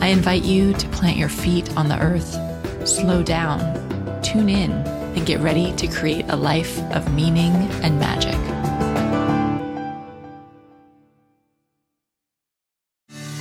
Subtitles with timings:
[0.00, 2.38] I invite you to plant your feet on the earth,
[2.86, 3.60] slow down,
[4.22, 7.52] tune in, and get ready to create a life of meaning
[7.82, 8.34] and magic.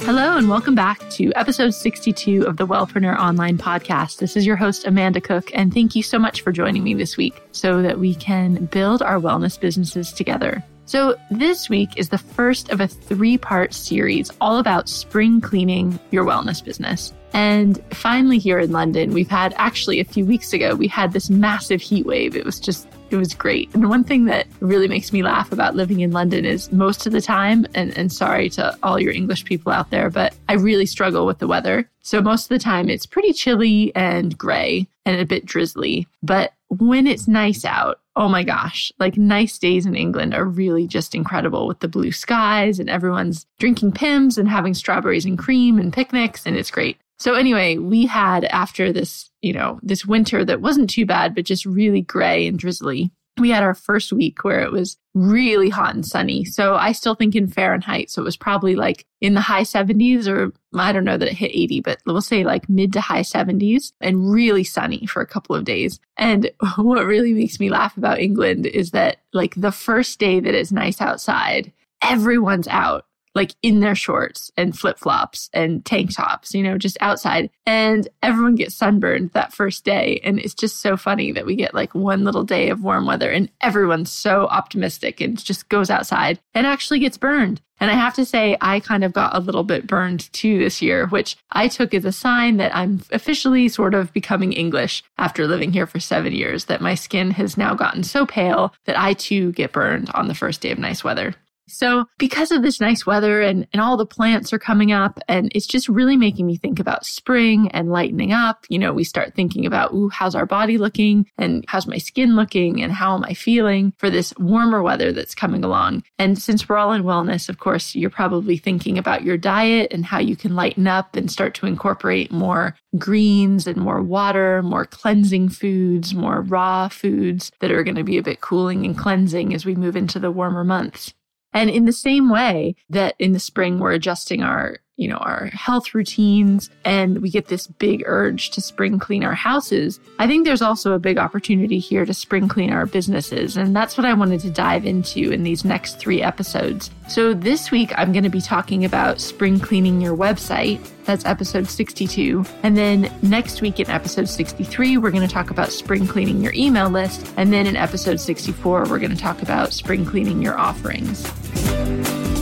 [0.05, 4.17] Hello, and welcome back to episode 62 of the Wellpreneur Online Podcast.
[4.17, 7.17] This is your host, Amanda Cook, and thank you so much for joining me this
[7.17, 10.63] week so that we can build our wellness businesses together.
[10.85, 15.97] So, this week is the first of a three part series all about spring cleaning
[16.11, 17.13] your wellness business.
[17.33, 21.30] And finally, here in London, we've had actually a few weeks ago, we had this
[21.30, 22.35] massive heat wave.
[22.35, 23.73] It was just, it was great.
[23.73, 27.11] And one thing that really makes me laugh about living in London is most of
[27.11, 30.86] the time, and, and sorry to all your English people out there, but I really
[30.86, 31.89] struggle with the weather.
[32.03, 36.08] So most of the time, it's pretty chilly and gray and a bit drizzly.
[36.21, 40.88] But when it's nice out, oh my gosh, like nice days in England are really
[40.88, 45.80] just incredible with the blue skies and everyone's drinking Pimm's and having strawberries and cream
[45.80, 46.97] and picnics, and it's great.
[47.20, 51.45] So, anyway, we had after this, you know, this winter that wasn't too bad, but
[51.45, 55.95] just really gray and drizzly we had our first week where it was really hot
[55.95, 56.45] and sunny.
[56.45, 58.09] So I still think in Fahrenheit.
[58.12, 61.36] So it was probably like in the high 70s, or I don't know that it
[61.38, 65.28] hit 80, but we'll say like mid to high 70s and really sunny for a
[65.28, 66.00] couple of days.
[66.17, 70.54] And what really makes me laugh about England is that like the first day that
[70.54, 76.53] it's nice outside, everyone's out like in their shorts and flip flops and tank tops,
[76.53, 77.50] you know, just outside.
[77.66, 80.20] And everyone gets sunburned that first day.
[80.23, 83.31] And it's just so funny that we get like one little day of warm weather
[83.31, 87.61] and everyone's so optimistic and just goes outside and actually gets burned.
[87.80, 90.82] And I have to say, I kind of got a little bit burned too this
[90.82, 95.48] year, which I took as a sign that I'm officially sort of becoming English after
[95.48, 99.14] living here for seven years, that my skin has now gotten so pale that I
[99.14, 101.33] too get burned on the first day of nice weather.
[101.67, 105.51] So, because of this nice weather and, and all the plants are coming up, and
[105.55, 108.65] it's just really making me think about spring and lightening up.
[108.69, 111.25] You know, we start thinking about, ooh, how's our body looking?
[111.37, 112.81] And how's my skin looking?
[112.81, 116.03] And how am I feeling for this warmer weather that's coming along?
[116.19, 120.05] And since we're all in wellness, of course, you're probably thinking about your diet and
[120.05, 124.85] how you can lighten up and start to incorporate more greens and more water, more
[124.85, 129.53] cleansing foods, more raw foods that are going to be a bit cooling and cleansing
[129.53, 131.13] as we move into the warmer months.
[131.53, 135.47] And in the same way that in the spring we're adjusting our you know, our
[135.47, 140.45] health routines and we get this big urge to spring clean our houses, I think
[140.45, 143.57] there's also a big opportunity here to spring clean our businesses.
[143.57, 146.89] And that's what I wanted to dive into in these next three episodes.
[147.09, 150.80] So this week, I'm going to be talking about spring cleaning your website.
[151.03, 152.45] That's episode 62.
[152.63, 156.53] And then next week in episode 63, we're going to talk about spring cleaning your
[156.53, 157.30] email list.
[157.36, 162.32] And then in episode 64, we're going to talk about spring cleaning your offerings.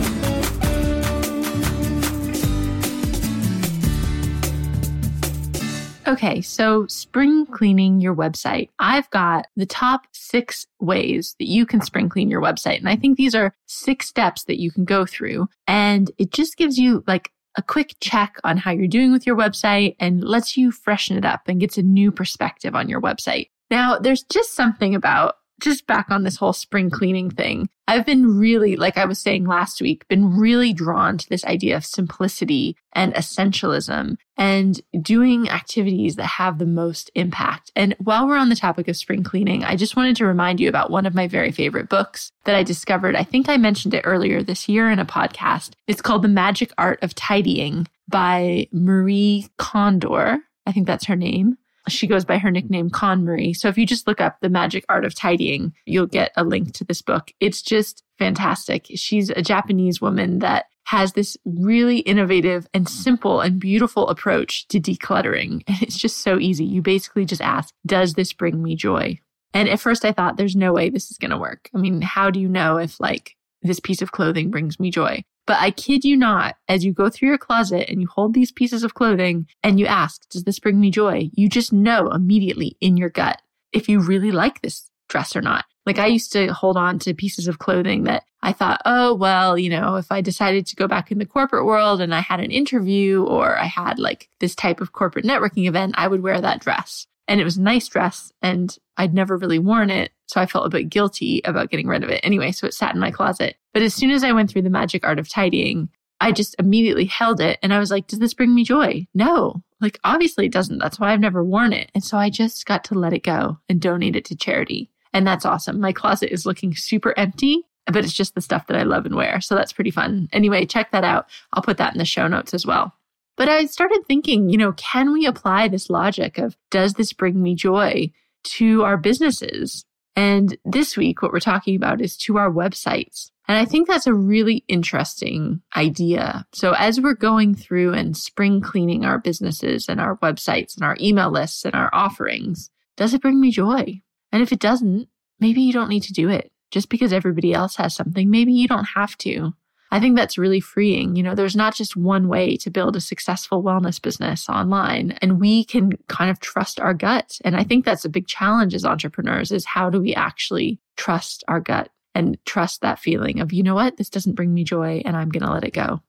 [6.11, 8.67] Okay, so spring cleaning your website.
[8.79, 12.79] I've got the top six ways that you can spring clean your website.
[12.79, 15.47] And I think these are six steps that you can go through.
[15.67, 19.37] And it just gives you like a quick check on how you're doing with your
[19.37, 23.47] website and lets you freshen it up and gets a new perspective on your website.
[23.69, 28.37] Now, there's just something about just back on this whole spring cleaning thing, I've been
[28.37, 32.75] really, like I was saying last week, been really drawn to this idea of simplicity
[32.93, 37.71] and essentialism and doing activities that have the most impact.
[37.75, 40.69] And while we're on the topic of spring cleaning, I just wanted to remind you
[40.69, 43.15] about one of my very favorite books that I discovered.
[43.15, 45.71] I think I mentioned it earlier this year in a podcast.
[45.87, 50.39] It's called The Magic Art of Tidying by Marie Kondo.
[50.65, 51.57] I think that's her name.
[51.87, 53.55] She goes by her nickname KonMari.
[53.55, 56.73] So if you just look up the magic art of tidying, you'll get a link
[56.73, 57.31] to this book.
[57.39, 58.87] It's just fantastic.
[58.95, 64.79] She's a Japanese woman that has this really innovative and simple and beautiful approach to
[64.79, 65.63] decluttering.
[65.67, 66.65] And it's just so easy.
[66.65, 69.19] You basically just ask, does this bring me joy?
[69.53, 71.69] And at first I thought there's no way this is going to work.
[71.73, 75.23] I mean, how do you know if like this piece of clothing brings me joy?
[75.47, 78.51] But I kid you not, as you go through your closet and you hold these
[78.51, 81.29] pieces of clothing and you ask, does this bring me joy?
[81.33, 83.41] You just know immediately in your gut
[83.73, 85.65] if you really like this dress or not.
[85.85, 89.57] Like I used to hold on to pieces of clothing that I thought, oh, well,
[89.57, 92.39] you know, if I decided to go back in the corporate world and I had
[92.39, 96.39] an interview or I had like this type of corporate networking event, I would wear
[96.39, 97.07] that dress.
[97.31, 100.11] And it was a nice dress and I'd never really worn it.
[100.25, 102.19] So I felt a bit guilty about getting rid of it.
[102.25, 103.55] Anyway, so it sat in my closet.
[103.73, 105.87] But as soon as I went through the magic art of tidying,
[106.19, 109.07] I just immediately held it and I was like, does this bring me joy?
[109.13, 110.79] No, like obviously it doesn't.
[110.79, 111.89] That's why I've never worn it.
[111.95, 114.91] And so I just got to let it go and donate it to charity.
[115.13, 115.79] And that's awesome.
[115.79, 119.15] My closet is looking super empty, but it's just the stuff that I love and
[119.15, 119.39] wear.
[119.39, 120.27] So that's pretty fun.
[120.33, 121.29] Anyway, check that out.
[121.53, 122.93] I'll put that in the show notes as well.
[123.41, 127.41] But I started thinking, you know, can we apply this logic of does this bring
[127.41, 128.11] me joy
[128.43, 129.83] to our businesses?
[130.15, 133.31] And this week, what we're talking about is to our websites.
[133.47, 136.45] And I think that's a really interesting idea.
[136.53, 140.95] So as we're going through and spring cleaning our businesses and our websites and our
[141.01, 144.03] email lists and our offerings, does it bring me joy?
[144.31, 145.09] And if it doesn't,
[145.39, 146.51] maybe you don't need to do it.
[146.69, 149.55] Just because everybody else has something, maybe you don't have to.
[149.91, 151.17] I think that's really freeing.
[151.17, 155.39] You know, there's not just one way to build a successful wellness business online and
[155.39, 157.39] we can kind of trust our gut.
[157.43, 161.43] And I think that's a big challenge as entrepreneurs is how do we actually trust
[161.49, 165.01] our gut and trust that feeling of, you know what, this doesn't bring me joy
[165.05, 166.01] and I'm going to let it go.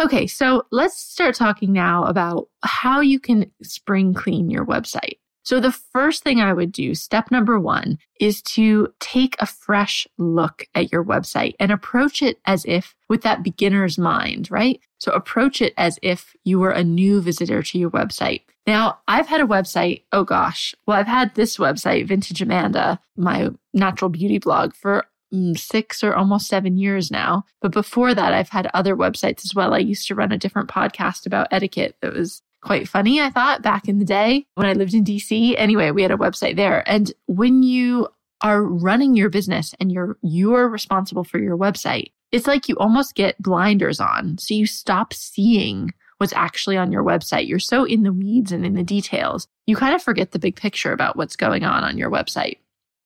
[0.00, 0.26] Okay.
[0.26, 5.18] So let's start talking now about how you can spring clean your website.
[5.44, 10.08] So the first thing I would do, step number one, is to take a fresh
[10.16, 14.80] look at your website and approach it as if with that beginner's mind, right?
[14.98, 18.42] So approach it as if you were a new visitor to your website.
[18.66, 23.50] Now, I've had a website, oh gosh, well, I've had this website, Vintage Amanda, my
[23.74, 27.44] natural beauty blog, for mm, six or almost seven years now.
[27.60, 29.74] But before that, I've had other websites as well.
[29.74, 33.62] I used to run a different podcast about etiquette that was quite funny, I thought,
[33.62, 35.54] back in the day when I lived in DC.
[35.56, 36.82] Anyway, we had a website there.
[36.88, 38.08] And when you
[38.40, 43.14] are running your business and you're you're responsible for your website, it's like you almost
[43.14, 44.38] get blinders on.
[44.38, 47.46] So you stop seeing what's actually on your website.
[47.46, 49.46] You're so in the weeds and in the details.
[49.66, 52.58] You kind of forget the big picture about what's going on on your website.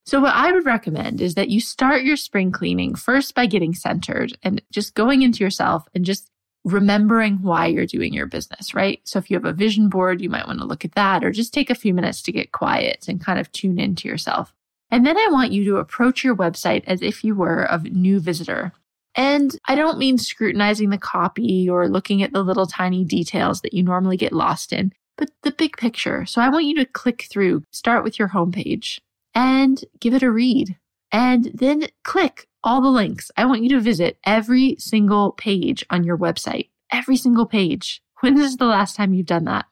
[0.06, 3.75] So what I would recommend is that you start your spring cleaning first by getting
[3.75, 6.31] centered and just going into yourself and just
[6.64, 9.00] remembering why you're doing your business, right?
[9.05, 11.31] So if you have a vision board, you might want to look at that or
[11.31, 14.52] just take a few minutes to get quiet and kind of tune into yourself.
[14.90, 18.20] And then I want you to approach your website as if you were a new
[18.20, 18.72] visitor.
[19.14, 23.75] And I don't mean scrutinizing the copy or looking at the little tiny details that
[23.75, 26.25] you normally get lost in, but the big picture.
[26.25, 29.00] So I want you to click through, start with your homepage
[29.34, 30.76] and give it a read.
[31.10, 33.31] And then click all the links.
[33.37, 38.02] I want you to visit every single page on your website, every single page.
[38.20, 39.66] When is the last time you've done that?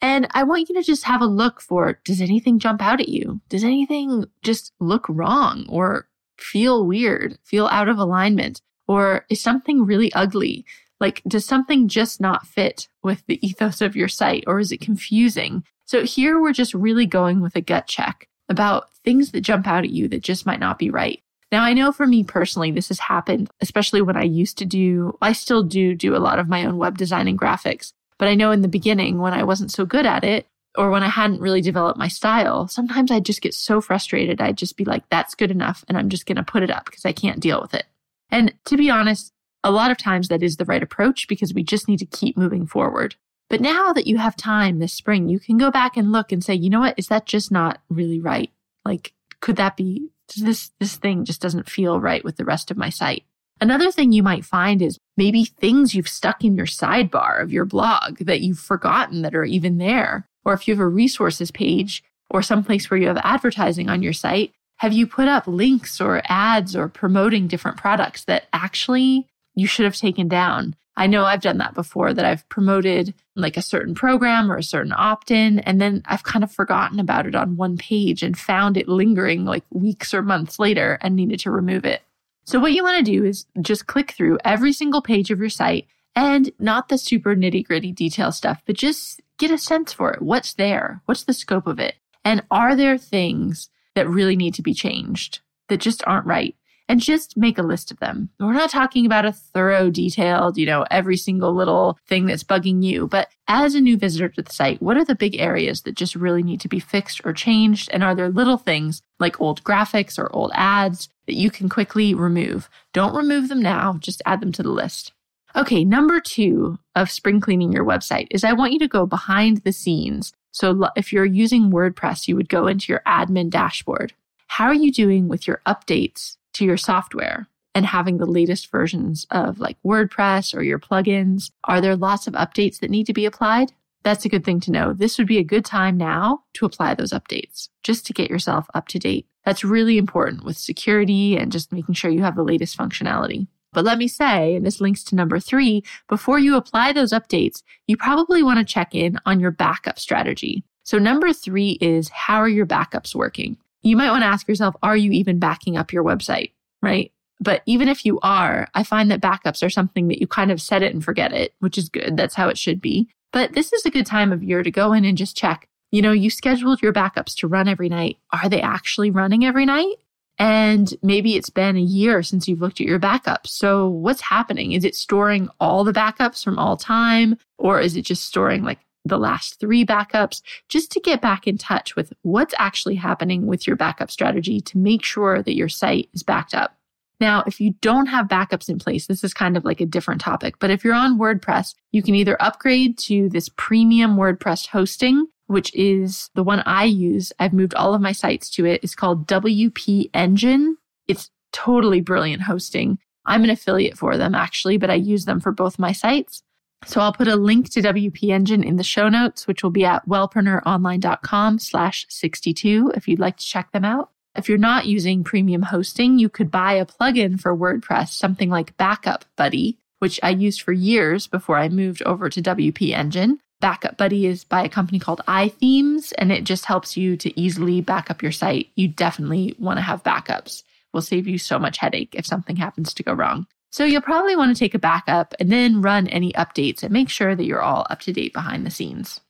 [0.00, 3.08] And I want you to just have a look for does anything jump out at
[3.08, 3.40] you?
[3.48, 6.08] Does anything just look wrong or
[6.38, 8.60] feel weird, feel out of alignment?
[8.88, 10.64] Or is something really ugly?
[10.98, 14.80] Like, does something just not fit with the ethos of your site or is it
[14.80, 15.62] confusing?
[15.84, 19.84] So here we're just really going with a gut check about things that jump out
[19.84, 21.20] at you that just might not be right.
[21.50, 25.18] Now, I know for me personally, this has happened, especially when I used to do,
[25.20, 27.92] I still do do a lot of my own web design and graphics.
[28.18, 30.46] But I know in the beginning when I wasn't so good at it,
[30.78, 34.40] or when I hadn't really developed my style, sometimes I'd just get so frustrated.
[34.40, 35.84] I'd just be like, that's good enough.
[35.88, 37.84] And I'm just going to put it up because I can't deal with it.
[38.30, 41.62] And to be honest, a lot of times that is the right approach because we
[41.62, 43.16] just need to keep moving forward.
[43.52, 46.42] But now that you have time this spring, you can go back and look and
[46.42, 46.94] say, you know what?
[46.96, 48.50] Is that just not really right?
[48.82, 50.08] Like, could that be
[50.40, 53.24] this this thing just doesn't feel right with the rest of my site.
[53.60, 57.64] Another thing you might find is maybe things you've stuck in your sidebar of your
[57.64, 60.26] blog that you've forgotten that are even there.
[60.44, 64.14] Or if you have a resources page or someplace where you have advertising on your
[64.14, 69.66] site, have you put up links or ads or promoting different products that actually you
[69.66, 70.74] should have taken down?
[70.96, 74.62] I know I've done that before that I've promoted like a certain program or a
[74.62, 78.38] certain opt in, and then I've kind of forgotten about it on one page and
[78.38, 82.02] found it lingering like weeks or months later and needed to remove it.
[82.44, 85.48] So, what you want to do is just click through every single page of your
[85.48, 90.12] site and not the super nitty gritty detail stuff, but just get a sense for
[90.12, 90.20] it.
[90.20, 91.00] What's there?
[91.06, 91.94] What's the scope of it?
[92.24, 96.54] And are there things that really need to be changed that just aren't right?
[96.88, 98.30] And just make a list of them.
[98.38, 102.82] We're not talking about a thorough, detailed, you know, every single little thing that's bugging
[102.82, 105.94] you, but as a new visitor to the site, what are the big areas that
[105.94, 107.88] just really need to be fixed or changed?
[107.92, 112.14] And are there little things like old graphics or old ads that you can quickly
[112.14, 112.68] remove?
[112.92, 115.12] Don't remove them now, just add them to the list.
[115.54, 119.58] Okay, number two of spring cleaning your website is I want you to go behind
[119.58, 120.32] the scenes.
[120.50, 124.14] So if you're using WordPress, you would go into your admin dashboard
[124.52, 127.48] how are you doing with your updates to your software?
[127.74, 131.50] and having the latest versions of like WordPress or your plugins?
[131.64, 133.72] Are there lots of updates that need to be applied?
[134.02, 134.92] That's a good thing to know.
[134.92, 138.66] This would be a good time now to apply those updates just to get yourself
[138.74, 139.26] up to date.
[139.44, 143.46] That's really important with security and just making sure you have the latest functionality.
[143.72, 147.62] But let me say, and this links to number three, before you apply those updates,
[147.86, 150.62] you probably want to check in on your backup strategy.
[150.84, 153.56] So number three is how are your backups working?
[153.82, 156.52] You might want to ask yourself, are you even backing up your website?
[156.80, 157.12] Right?
[157.40, 160.62] But even if you are, I find that backups are something that you kind of
[160.62, 162.16] set it and forget it, which is good.
[162.16, 163.08] That's how it should be.
[163.32, 165.68] But this is a good time of year to go in and just check.
[165.90, 168.18] You know, you scheduled your backups to run every night.
[168.32, 169.96] Are they actually running every night?
[170.38, 173.48] And maybe it's been a year since you've looked at your backups.
[173.48, 174.72] So what's happening?
[174.72, 177.36] Is it storing all the backups from all time?
[177.58, 180.42] Or is it just storing like the last three backups?
[180.68, 184.78] Just to get back in touch with what's actually happening with your backup strategy to
[184.78, 186.76] make sure that your site is backed up.
[187.20, 190.20] Now, if you don't have backups in place, this is kind of like a different
[190.20, 195.28] topic, but if you're on WordPress, you can either upgrade to this premium WordPress hosting,
[195.46, 197.32] which is the one I use.
[197.38, 198.82] I've moved all of my sites to it.
[198.82, 200.78] It's called WP Engine.
[201.06, 202.98] It's totally brilliant hosting.
[203.24, 206.42] I'm an affiliate for them actually, but I use them for both my sites.
[206.86, 209.84] So I'll put a link to WP Engine in the show notes, which will be
[209.84, 214.10] at wellpreneuronline.com slash 62 if you'd like to check them out.
[214.34, 218.76] If you're not using premium hosting, you could buy a plugin for WordPress, something like
[218.76, 223.40] Backup Buddy, which I used for years before I moved over to WP Engine.
[223.60, 227.80] Backup Buddy is by a company called iThemes, and it just helps you to easily
[227.80, 228.70] back up your site.
[228.74, 230.62] You definitely want to have backups.
[230.92, 233.46] Will save you so much headache if something happens to go wrong.
[233.72, 237.08] So you'll probably want to take a backup and then run any updates and make
[237.08, 239.20] sure that you're all up to date behind the scenes.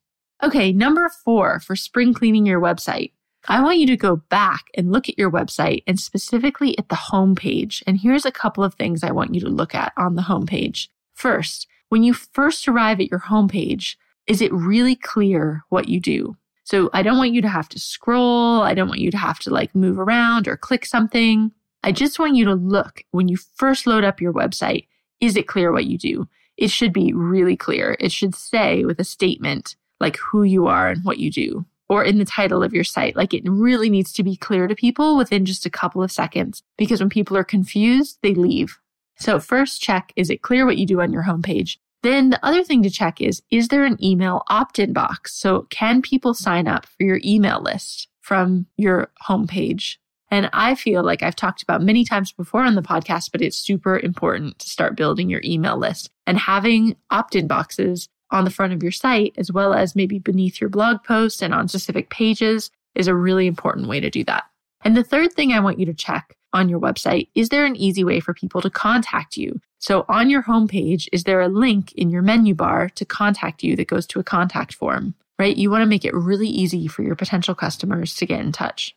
[0.43, 3.13] Okay, number four for spring cleaning your website.
[3.49, 6.97] I want you to go back and look at your website and specifically at the
[6.97, 7.85] homepage.
[7.87, 10.89] And here's a couple of things I want you to look at on the homepage.
[11.15, 13.95] First, when you first arrive at your homepage,
[14.27, 16.37] is it really clear what you do?
[16.65, 18.63] So I don't want you to have to scroll.
[18.63, 21.53] I don't want you to have to like move around or click something.
[21.83, 24.87] I just want you to look when you first load up your website.
[25.21, 26.29] Is it clear what you do?
[26.57, 27.97] It should be really clear.
[27.99, 32.05] It should say with a statement like who you are and what you do or
[32.05, 33.17] in the title of your site.
[33.17, 36.62] Like it really needs to be clear to people within just a couple of seconds
[36.77, 38.79] because when people are confused, they leave.
[39.17, 41.79] So first check, is it clear what you do on your homepage?
[42.03, 45.35] Then the other thing to check is, is there an email opt-in box?
[45.35, 49.99] So can people sign up for your email list from your homepage?
[50.33, 53.59] And I feel like I've talked about many times before on the podcast, but it's
[53.59, 58.51] super important to start building your email list and having opt in boxes on the
[58.51, 62.09] front of your site, as well as maybe beneath your blog post and on specific
[62.09, 64.45] pages, is a really important way to do that.
[64.81, 67.77] And the third thing I want you to check on your website is there an
[67.77, 69.61] easy way for people to contact you?
[69.81, 73.77] So on your homepage, is there a link in your menu bar to contact you
[73.77, 75.59] that goes to a contact form, right?
[75.59, 78.97] You want to make it really easy for your potential customers to get in touch.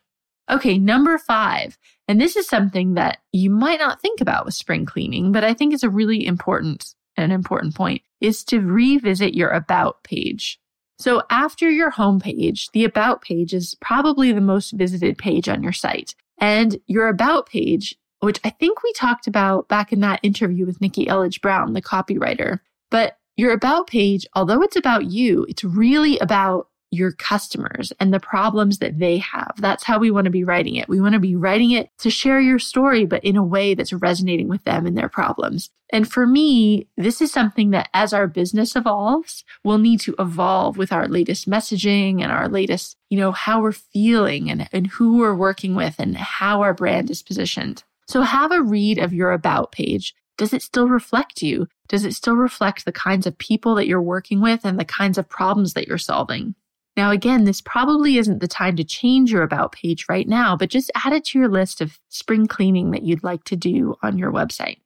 [0.50, 1.78] Okay, number five.
[2.08, 5.54] And this is something that you might not think about with spring cleaning, but I
[5.54, 10.60] think is a really important an important point, is to revisit your About page.
[10.98, 15.74] So after your homepage, the About page is probably the most visited page on your
[15.74, 16.16] site.
[16.40, 20.82] And your About page, which I think we talked about back in that interview with
[20.82, 22.60] Nikki Elledge Brown, the copywriter.
[22.92, 28.20] But your About page, although it's about you, it's really about your customers and the
[28.20, 29.54] problems that they have.
[29.58, 30.90] That's how we want to be writing it.
[30.90, 33.94] We want to be writing it to share your story, but in a way that's
[33.94, 35.70] resonating with them and their problems.
[35.92, 40.78] And for me, this is something that as our business evolves, we'll need to evolve
[40.78, 45.20] with our latest messaging and our latest, you know, how we're feeling and, and who
[45.20, 47.84] we're working with and how our brand is positioned.
[48.08, 50.16] So have a read of your about page.
[50.38, 51.68] Does it still reflect you?
[51.88, 55.18] Does it still reflect the kinds of people that you're working with and the kinds
[55.18, 56.56] of problems that you're solving?
[56.98, 60.70] Now, again, this probably isn't the time to change your About page right now, but
[60.70, 64.18] just add it to your list of spring cleaning that you'd like to do on
[64.18, 64.78] your website.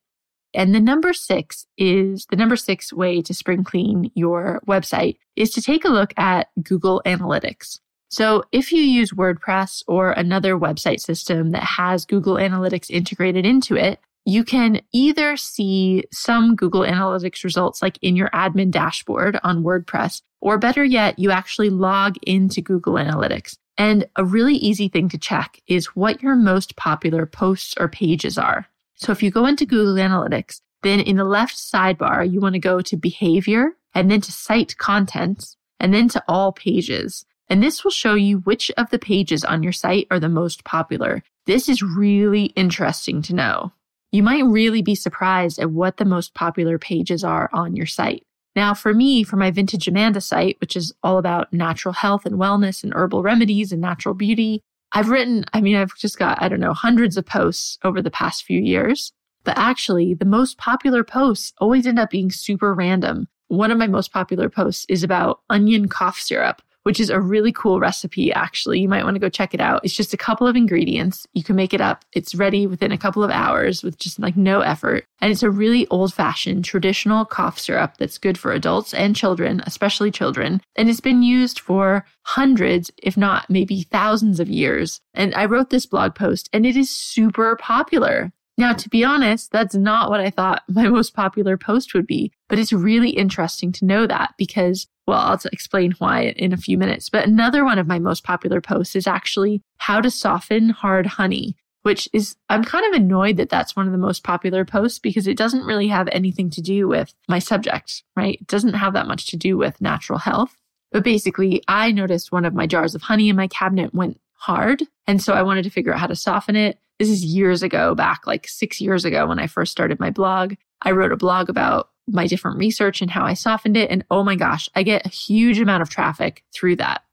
[0.54, 5.52] And the number six is the number six way to spring clean your website is
[5.52, 7.80] to take a look at Google Analytics.
[8.10, 13.76] So if you use WordPress or another website system that has Google Analytics integrated into
[13.76, 19.64] it, you can either see some Google Analytics results like in your admin dashboard on
[19.64, 23.58] WordPress, or better yet, you actually log into Google Analytics.
[23.78, 28.38] And a really easy thing to check is what your most popular posts or pages
[28.38, 28.68] are.
[28.96, 32.60] So if you go into Google Analytics, then in the left sidebar, you want to
[32.60, 37.26] go to behavior and then to site contents and then to all pages.
[37.48, 40.64] And this will show you which of the pages on your site are the most
[40.66, 41.24] popular.
[41.46, 43.72] This is really interesting to know.
[44.12, 48.24] You might really be surprised at what the most popular pages are on your site.
[48.56, 52.36] Now, for me, for my Vintage Amanda site, which is all about natural health and
[52.36, 54.62] wellness and herbal remedies and natural beauty,
[54.92, 58.10] I've written, I mean, I've just got, I don't know, hundreds of posts over the
[58.10, 59.14] past few years.
[59.44, 63.28] But actually, the most popular posts always end up being super random.
[63.48, 67.52] One of my most popular posts is about onion cough syrup, which is a really
[67.52, 68.80] cool recipe, actually.
[68.80, 69.82] You might want to go check it out.
[69.84, 71.28] It's just a couple of ingredients.
[71.36, 72.04] You can make it up.
[72.14, 75.06] It's ready within a couple of hours with just like no effort.
[75.22, 79.62] And it's a really old fashioned traditional cough syrup that's good for adults and children,
[79.68, 80.62] especially children.
[80.76, 85.00] And it's been used for hundreds, if not maybe thousands of years.
[85.14, 88.32] And I wrote this blog post and it is super popular.
[88.60, 92.34] Now, to be honest, that's not what I thought my most popular post would be,
[92.50, 96.78] but it's really interesting to know that because, well, I'll explain why in a few
[96.78, 97.10] minutes.
[97.10, 101.56] But another one of my most popular posts is actually how to soften hard honey,
[101.84, 105.26] which is, I'm kind of annoyed that that's one of the most popular posts because
[105.26, 108.40] it doesn't really have anything to do with my subject, right?
[108.42, 110.58] It doesn't have that much to do with natural health.
[110.92, 114.84] But basically, I noticed one of my jars of honey in my cabinet went hard.
[115.08, 116.78] And so I wanted to figure out how to soften it.
[117.00, 120.56] This is years ago, back like six years ago when I first started my blog.
[120.82, 123.90] I wrote a blog about my different research and how I softened it.
[123.90, 127.04] And oh my gosh, I get a huge amount of traffic through that.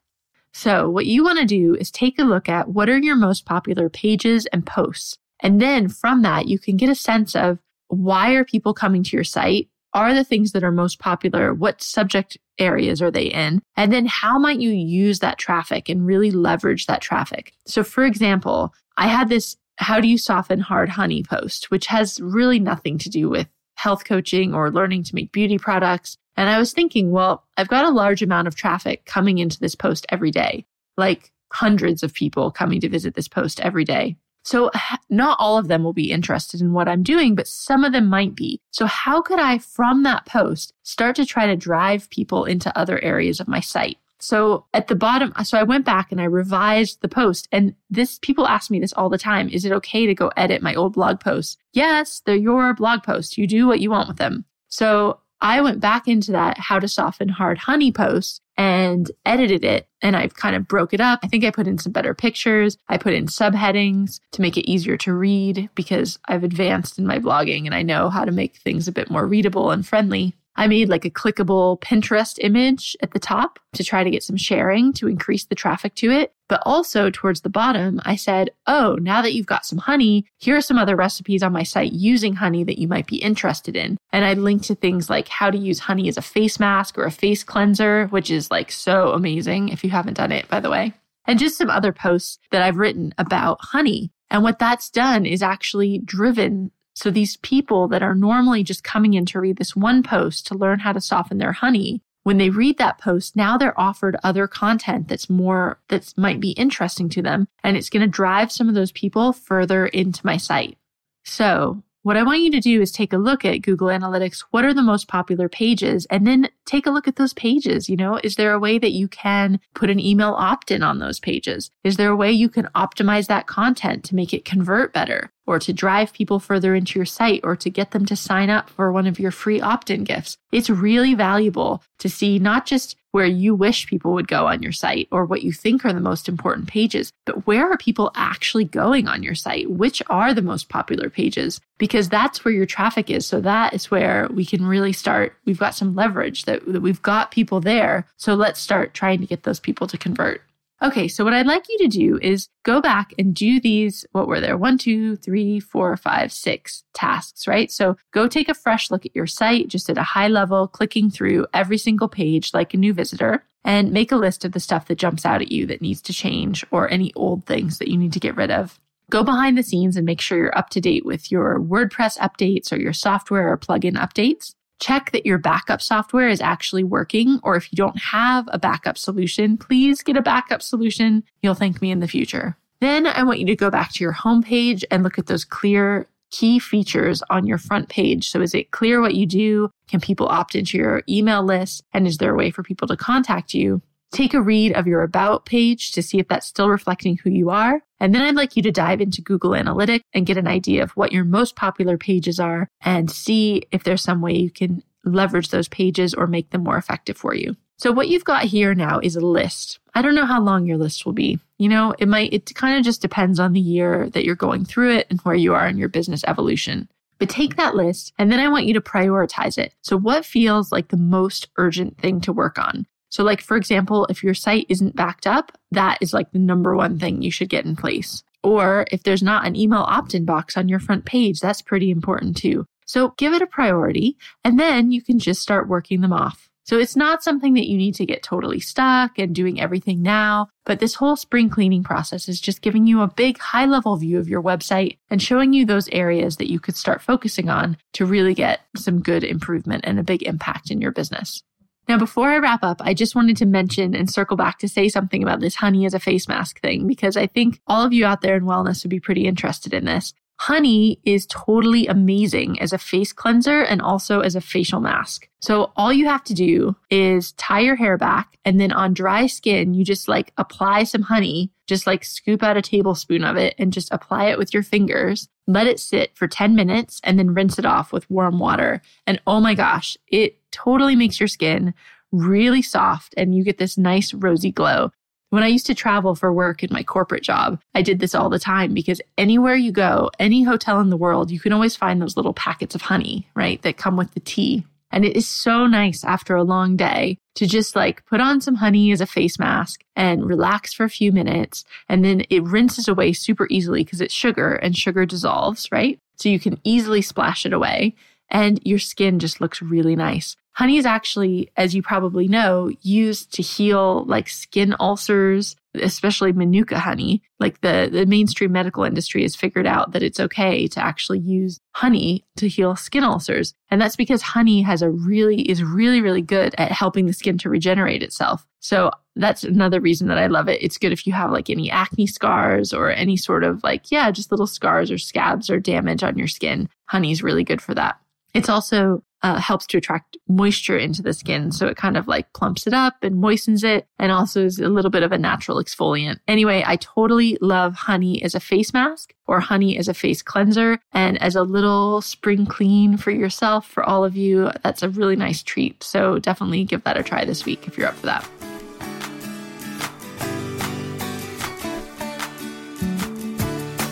[0.52, 3.44] So, what you want to do is take a look at what are your most
[3.44, 5.18] popular pages and posts.
[5.40, 9.16] And then from that, you can get a sense of why are people coming to
[9.16, 9.68] your site?
[9.92, 11.54] Are the things that are most popular?
[11.54, 13.60] What subject areas are they in?
[13.76, 17.52] And then how might you use that traffic and really leverage that traffic?
[17.66, 22.20] So, for example, I had this how do you soften hard honey post, which has
[22.20, 26.16] really nothing to do with health coaching or learning to make beauty products.
[26.36, 29.74] And I was thinking, well, I've got a large amount of traffic coming into this
[29.74, 30.66] post every day,
[30.96, 34.16] like hundreds of people coming to visit this post every day.
[34.44, 34.70] So
[35.10, 38.06] not all of them will be interested in what I'm doing, but some of them
[38.06, 38.60] might be.
[38.70, 43.02] So how could I, from that post, start to try to drive people into other
[43.02, 43.98] areas of my site?
[44.18, 48.18] So at the bottom, so I went back and I revised the post and this
[48.18, 49.48] people ask me this all the time.
[49.48, 51.56] Is it okay to go edit my old blog posts?
[51.72, 53.36] Yes, they're your blog posts.
[53.36, 54.44] You do what you want with them.
[54.68, 59.86] So I went back into that how to soften hard honey post and edited it
[60.00, 61.20] and I've kind of broke it up.
[61.22, 62.78] I think I put in some better pictures.
[62.88, 67.18] I put in subheadings to make it easier to read because I've advanced in my
[67.18, 70.34] blogging and I know how to make things a bit more readable and friendly.
[70.56, 74.36] I made like a clickable Pinterest image at the top to try to get some
[74.36, 76.32] sharing to increase the traffic to it.
[76.48, 80.56] But also towards the bottom, I said, Oh, now that you've got some honey, here
[80.56, 83.98] are some other recipes on my site using honey that you might be interested in.
[84.12, 87.04] And I linked to things like how to use honey as a face mask or
[87.04, 90.70] a face cleanser, which is like so amazing if you haven't done it, by the
[90.70, 90.94] way.
[91.26, 94.12] And just some other posts that I've written about honey.
[94.30, 99.12] And what that's done is actually driven so these people that are normally just coming
[99.12, 102.48] in to read this one post to learn how to soften their honey, when they
[102.48, 107.20] read that post, now they're offered other content that's more, that might be interesting to
[107.20, 107.48] them.
[107.62, 110.78] And it's going to drive some of those people further into my site.
[111.24, 114.44] So what I want you to do is take a look at Google Analytics.
[114.52, 116.06] What are the most popular pages?
[116.08, 117.88] And then take a look at those pages.
[117.88, 121.00] You know, is there a way that you can put an email opt in on
[121.00, 121.68] those pages?
[121.82, 125.32] Is there a way you can optimize that content to make it convert better?
[125.46, 128.68] or to drive people further into your site or to get them to sign up
[128.68, 130.36] for one of your free opt in gifts.
[130.52, 134.72] It's really valuable to see not just where you wish people would go on your
[134.72, 138.64] site or what you think are the most important pages, but where are people actually
[138.64, 139.70] going on your site?
[139.70, 141.58] Which are the most popular pages?
[141.78, 143.26] Because that's where your traffic is.
[143.26, 145.34] So that is where we can really start.
[145.46, 148.06] We've got some leverage that, that we've got people there.
[148.18, 150.42] So let's start trying to get those people to convert.
[150.82, 154.28] Okay, so what I'd like you to do is go back and do these, what
[154.28, 154.58] were there?
[154.58, 157.70] One, two, three, four, five, six tasks, right?
[157.70, 161.10] So go take a fresh look at your site, just at a high level, clicking
[161.10, 164.86] through every single page like a new visitor, and make a list of the stuff
[164.88, 167.96] that jumps out at you that needs to change or any old things that you
[167.96, 168.78] need to get rid of.
[169.10, 172.70] Go behind the scenes and make sure you're up to date with your WordPress updates
[172.70, 177.40] or your software or plugin updates check that your backup software is actually working.
[177.42, 181.24] Or if you don't have a backup solution, please get a backup solution.
[181.42, 182.56] You'll thank me in the future.
[182.80, 186.06] Then I want you to go back to your homepage and look at those clear
[186.30, 188.28] key features on your front page.
[188.28, 189.70] So is it clear what you do?
[189.88, 191.82] Can people opt into your email list?
[191.92, 193.80] And is there a way for people to contact you?
[194.12, 197.50] Take a read of your about page to see if that's still reflecting who you
[197.50, 197.82] are.
[198.00, 200.92] And then I'd like you to dive into Google Analytics and get an idea of
[200.92, 205.48] what your most popular pages are and see if there's some way you can leverage
[205.48, 207.56] those pages or make them more effective for you.
[207.78, 209.78] So what you've got here now is a list.
[209.94, 211.38] I don't know how long your list will be.
[211.58, 214.64] You know, it might, it kind of just depends on the year that you're going
[214.64, 216.88] through it and where you are in your business evolution.
[217.18, 219.74] But take that list and then I want you to prioritize it.
[219.82, 222.86] So what feels like the most urgent thing to work on?
[223.16, 226.76] So like, for example, if your site isn't backed up, that is like the number
[226.76, 228.22] one thing you should get in place.
[228.42, 232.36] Or if there's not an email opt-in box on your front page, that's pretty important
[232.36, 232.66] too.
[232.84, 236.50] So give it a priority and then you can just start working them off.
[236.64, 240.48] So it's not something that you need to get totally stuck and doing everything now,
[240.66, 244.18] but this whole spring cleaning process is just giving you a big high level view
[244.18, 248.04] of your website and showing you those areas that you could start focusing on to
[248.04, 251.42] really get some good improvement and a big impact in your business.
[251.88, 254.88] Now, before I wrap up, I just wanted to mention and circle back to say
[254.88, 258.04] something about this honey as a face mask thing, because I think all of you
[258.04, 260.12] out there in wellness would be pretty interested in this.
[260.38, 265.28] Honey is totally amazing as a face cleanser and also as a facial mask.
[265.40, 269.28] So all you have to do is tie your hair back and then on dry
[269.28, 273.54] skin, you just like apply some honey, just like scoop out a tablespoon of it
[273.58, 275.28] and just apply it with your fingers.
[275.46, 278.82] Let it sit for 10 minutes and then rinse it off with warm water.
[279.06, 281.74] And oh my gosh, it totally makes your skin
[282.12, 284.90] really soft and you get this nice rosy glow.
[285.30, 288.30] When I used to travel for work in my corporate job, I did this all
[288.30, 292.00] the time because anywhere you go, any hotel in the world, you can always find
[292.00, 293.60] those little packets of honey, right?
[293.62, 294.64] That come with the tea.
[294.92, 298.54] And it is so nice after a long day to just like put on some
[298.54, 301.64] honey as a face mask and relax for a few minutes.
[301.88, 305.98] And then it rinses away super easily because it's sugar and sugar dissolves, right?
[306.16, 307.94] So you can easily splash it away
[308.30, 310.36] and your skin just looks really nice.
[310.56, 316.78] Honey is actually, as you probably know, used to heal like skin ulcers, especially manuka
[316.78, 317.22] honey.
[317.38, 321.60] Like the, the mainstream medical industry has figured out that it's okay to actually use
[321.72, 323.52] honey to heal skin ulcers.
[323.70, 327.36] And that's because honey has a really, is really, really good at helping the skin
[327.38, 328.46] to regenerate itself.
[328.60, 330.62] So that's another reason that I love it.
[330.62, 334.10] It's good if you have like any acne scars or any sort of like, yeah,
[334.10, 336.70] just little scars or scabs or damage on your skin.
[336.86, 338.00] Honey is really good for that.
[338.32, 341.52] It's also uh, helps to attract moisture into the skin.
[341.52, 344.68] So it kind of like plumps it up and moistens it and also is a
[344.68, 346.18] little bit of a natural exfoliant.
[346.28, 350.78] Anyway, I totally love honey as a face mask or honey as a face cleanser
[350.92, 353.66] and as a little spring clean for yourself.
[353.66, 355.82] For all of you, that's a really nice treat.
[355.82, 358.45] So definitely give that a try this week if you're up for that.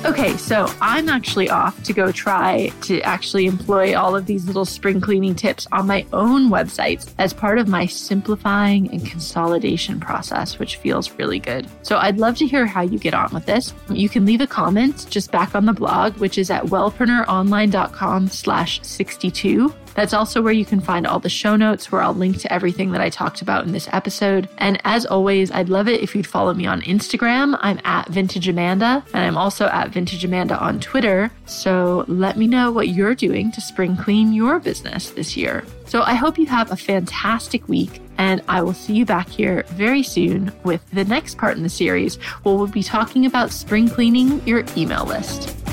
[0.05, 4.67] Okay, so I'm actually off to go try to actually employ all of these little
[4.67, 10.59] spring cleaning tips on my own websites as part of my simplifying and consolidation process,
[10.59, 11.67] which feels really good.
[11.81, 13.73] So I'd love to hear how you get on with this.
[13.89, 18.83] You can leave a comment just back on the blog, which is at wellpreneuronline.com slash
[18.83, 19.75] 62.
[19.95, 22.93] That's also where you can find all the show notes where I'll link to everything
[22.93, 24.49] that I talked about in this episode.
[24.59, 27.59] And as always, I'd love it if you'd follow me on Instagram.
[27.61, 31.31] I'm at Vintage Amanda and I'm also at Vintage Amanda on Twitter.
[31.47, 35.65] So let me know what you're doing to spring clean your business this year.
[35.87, 39.65] So I hope you have a fantastic week and I will see you back here
[39.71, 43.89] very soon with the next part in the series where we'll be talking about spring
[43.89, 45.64] cleaning your email list.